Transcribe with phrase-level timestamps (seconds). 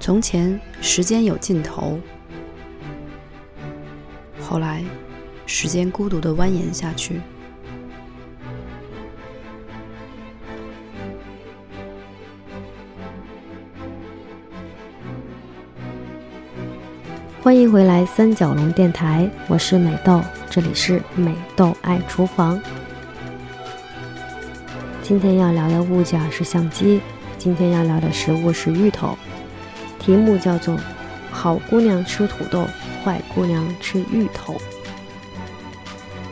[0.00, 2.00] 从前，时间有尽头。
[4.40, 4.82] 后来，
[5.44, 7.20] 时间孤独的蜿蜒下去。
[17.42, 22.58] 欢迎回来三角龙电台，我是美豆，这里是美豆爱厨房。
[25.02, 27.02] 今天要聊的物件是相机，
[27.36, 29.14] 今天要聊的食物是芋头。
[30.00, 30.76] 题目叫做
[31.30, 32.66] “好姑娘吃土豆，
[33.04, 34.60] 坏姑娘吃芋头”。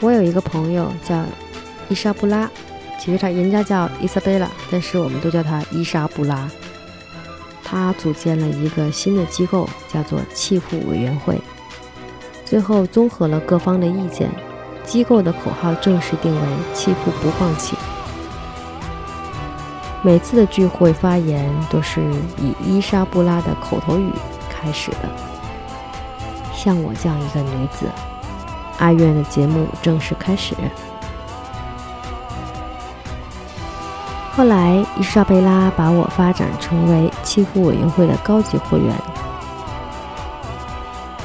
[0.00, 1.24] 我有一个朋友叫
[1.88, 2.48] 伊莎布拉，
[2.98, 6.48] 其实他人家叫伊莎贝拉，但是我们都叫她伊莎布拉。
[7.64, 11.40] 她组建了一个新的机构，叫做弃妇委员会。
[12.44, 14.30] 最后综合了各方的意见，
[14.84, 16.40] 机构的口号正式定为
[16.74, 17.74] “弃妇不放弃”。
[20.04, 22.02] 每次的聚会发言都是
[22.36, 24.12] 以伊莎布拉的口头语
[24.50, 25.08] 开始的。
[26.52, 27.86] 像我这样一个女子，
[28.80, 30.54] 哀怨的节目正式开始。
[34.36, 38.94] 后来，伊莎贝拉把我发展成为欺负委员会的高级会员，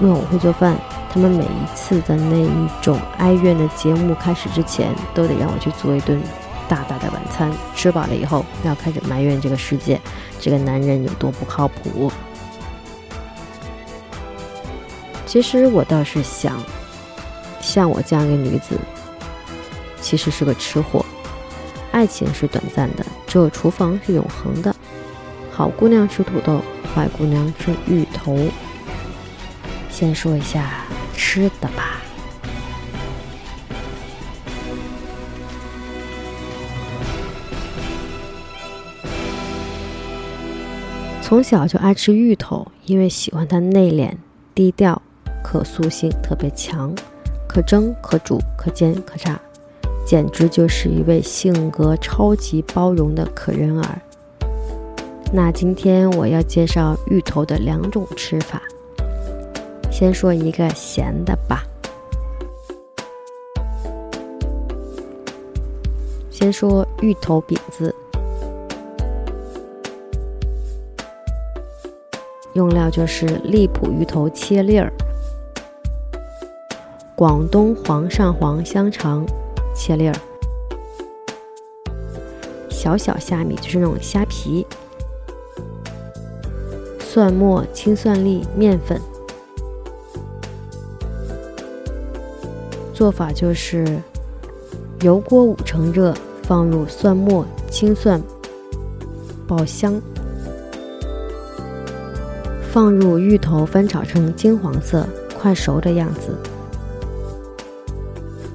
[0.00, 0.76] 因为我会做饭。
[1.12, 6.20] 他们每一次的那一种哀怨的节目开始之前，都得让我去做一顿。
[6.68, 10.00] 大大的晚餐吃饱了以后，要开始埋怨这个世界，
[10.40, 12.10] 这个男人有多不靠谱。
[15.26, 16.62] 其实我倒是想，
[17.60, 18.78] 像我这样一个女子，
[20.00, 21.04] 其实是个吃货。
[21.90, 24.74] 爱情是短暂的，只有厨房是永恒的。
[25.50, 26.60] 好姑娘吃土豆，
[26.94, 28.36] 坏姑娘吃芋头。
[29.90, 30.84] 先说一下
[31.16, 32.03] 吃的吧。
[41.26, 44.12] 从小就爱吃芋头，因为喜欢它内敛、
[44.54, 45.00] 低调，
[45.42, 46.94] 可塑性特别强，
[47.48, 49.40] 可蒸、可煮、可煎、可炸，
[50.06, 53.98] 简直就是一位性格超级包容的可人儿。
[55.32, 58.60] 那今天我要介绍芋头的两种吃法，
[59.90, 61.64] 先说一个咸的吧。
[66.30, 67.94] 先说芋头饼子。
[72.74, 74.92] 料就是荔浦鱼头切粒儿，
[77.14, 79.24] 广东黄上黄香肠
[79.74, 80.14] 切粒儿，
[82.68, 84.66] 小小虾米就是那种虾皮，
[86.98, 89.00] 蒜末、青蒜粒、面粉。
[92.92, 94.00] 做法就是
[95.00, 98.22] 油锅五成热，放入蒜末、青蒜，
[99.48, 100.00] 爆香。
[102.74, 105.06] 放入芋头，翻炒成金黄色，
[105.40, 106.36] 快熟的样子。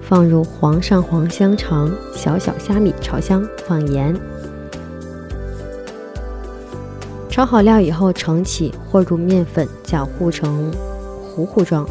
[0.00, 4.18] 放入黄上黄香肠，小小虾米炒香，放盐。
[7.28, 10.72] 炒好料以后盛起，和入面粉，搅和成
[11.22, 11.86] 糊糊状。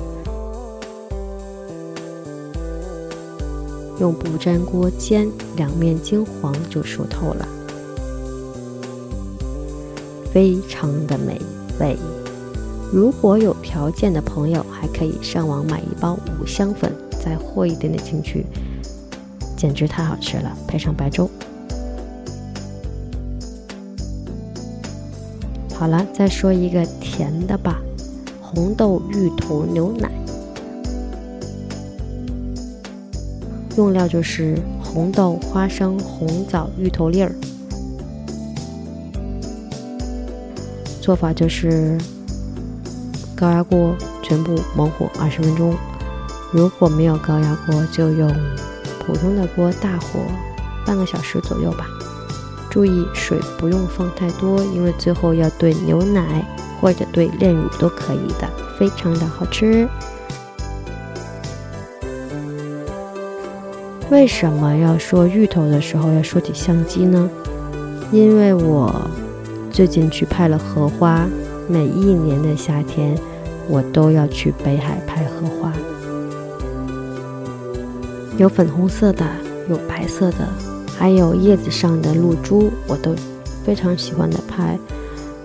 [3.99, 7.47] 用不粘锅煎，两面金黄就熟透了，
[10.33, 11.39] 非常的美。
[11.79, 11.97] 味，
[12.91, 16.91] 如果有条件的朋友，还可以上网买一包五香粉，
[17.23, 18.45] 再和一点点进去，
[19.57, 21.29] 简直太好吃了，配上白粥。
[25.73, 27.81] 好了，再说一个甜的吧，
[28.41, 30.09] 红豆芋头牛奶，
[33.75, 37.35] 用料就是红豆、花生、红枣、芋头粒儿。
[41.05, 41.95] 做法就是
[43.35, 45.75] 高压锅全部猛火二十分钟，
[46.51, 48.27] 如果没有高压锅，就用
[49.05, 50.19] 普通的锅大火
[50.83, 51.85] 半个小时左右吧。
[52.71, 56.43] 注意水不用放太多，因为最后要兑牛奶
[56.81, 58.49] 或者兑炼乳都可以的，
[58.79, 59.87] 非常的好吃。
[64.09, 67.29] 为什么要说芋头的时候要说起相机呢？
[68.11, 69.07] 因为我。
[69.75, 71.27] 最近去拍了荷花，
[71.67, 73.13] 每一年的夏天，
[73.67, 75.73] 我都要去北海拍荷花。
[78.37, 79.25] 有粉红色的，
[79.69, 80.47] 有白色的，
[80.97, 83.13] 还有叶子上的露珠，我都
[83.65, 84.79] 非常喜欢的拍。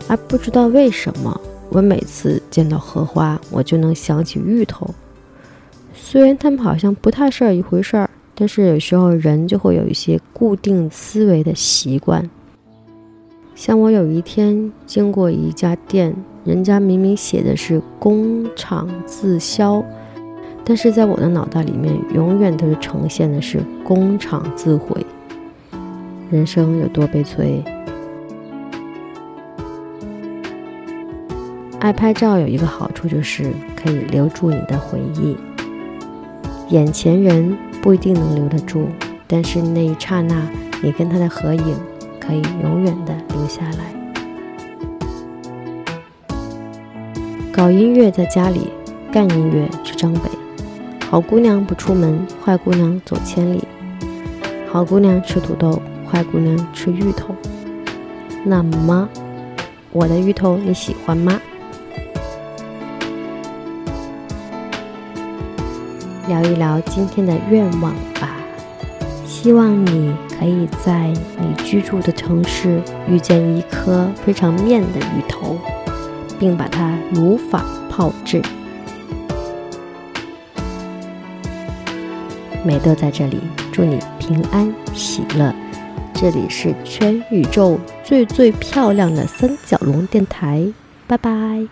[0.07, 4.95] 而不知道为什么，我每次见到荷花，我就能想起芋头。
[5.93, 12.31] 虽然他们好像不太是一回事儿，但是有时候人就会有一些固定思维的习惯。
[13.61, 19.85] 像我有一天经过一家店，人家明明写的是工厂自销，
[20.65, 25.05] 但是在我的脑袋里面，永远都是呈现的是工厂自毁。
[26.31, 27.63] 人生有多悲催？
[31.81, 35.37] 爱拍照有一个好处，就是可以留住你的回忆。
[36.71, 38.87] 眼前人不一定能留得住，
[39.27, 40.49] 但是那一刹那，
[40.83, 41.77] 你跟他的合影，
[42.31, 43.93] 可以永远的留下来。
[47.53, 48.69] 搞音乐在家里，
[49.11, 50.31] 干音乐去张北。
[51.11, 53.65] 好姑娘不出门，坏姑娘走千里。
[54.71, 57.35] 好姑娘吃土豆，坏姑娘吃芋头。
[58.45, 59.09] 那么，
[59.91, 61.41] 我的芋头你喜欢吗？
[66.29, 67.93] 聊一聊今天的愿望。
[69.43, 75.59] 希望你可以在你居住的城市遇见一颗非常面的鱼头。
[76.41, 78.41] 并把它如法炮制。
[82.65, 83.39] 美豆在这里
[83.71, 85.55] 祝你平安喜乐。
[86.15, 90.73] 这里是全宇宙最最漂亮的三角龙电台，
[91.07, 91.67] 拜拜。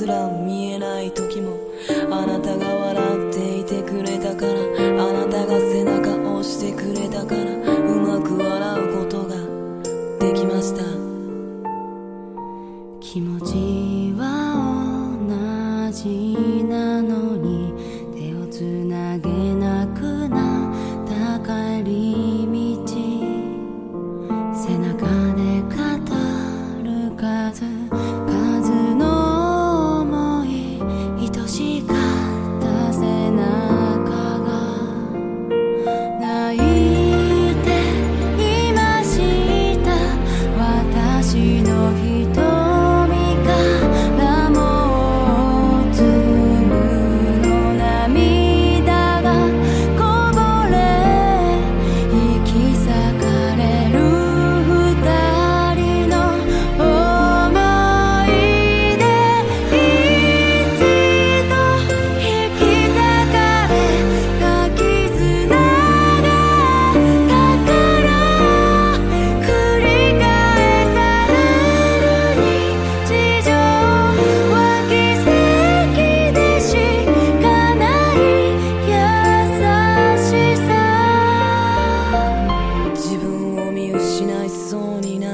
[0.00, 1.58] すら見えない時も
[2.10, 2.89] あなたが笑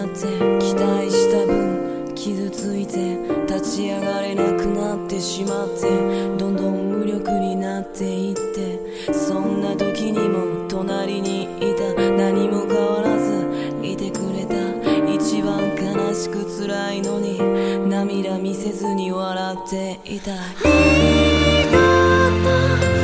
[0.07, 0.27] って
[0.65, 5.83] 期待した分傷ついて立ち上がれなくなってしまって
[6.39, 13.47] どんどん無力になっていってそんな時にも隣にいた何も変わらず
[13.83, 14.57] いてくれた。
[15.17, 17.39] 一番悲しく辛いのに
[17.89, 20.33] 涙見せずに笑っていた。
[22.91, 22.96] と